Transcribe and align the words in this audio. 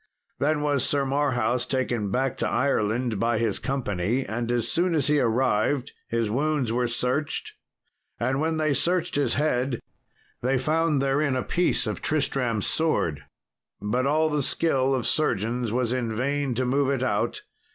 Then 0.39 0.61
was 0.61 0.83
Sir 0.83 1.05
Marhaus 1.05 1.67
taken 1.67 2.09
back 2.09 2.35
to 2.37 2.49
Ireland 2.49 3.19
by 3.19 3.37
his 3.37 3.59
company; 3.59 4.25
and 4.25 4.51
as 4.51 4.67
soon 4.67 4.95
as 4.95 5.05
he 5.05 5.19
arrived 5.19 5.91
his 6.07 6.27
wounds 6.31 6.73
were 6.73 6.87
searched, 6.87 7.53
and 8.19 8.39
when 8.41 8.57
they 8.57 8.73
searched 8.73 9.13
his 9.13 9.35
head 9.35 9.79
they 10.41 10.57
found 10.57 11.03
therein 11.03 11.35
a 11.35 11.43
piece 11.43 11.85
of 11.85 12.01
Tristram's 12.01 12.65
sword; 12.65 13.25
but 13.79 14.07
all 14.07 14.27
the 14.31 14.41
skill 14.41 14.95
of 14.95 15.05
surgeons 15.05 15.71
was 15.71 15.93
in 15.93 16.15
vain 16.15 16.55
to 16.55 16.65
move 16.65 16.89
it 16.89 17.03
out. 17.03 17.43